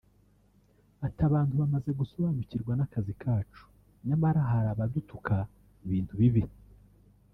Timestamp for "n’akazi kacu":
2.75-3.63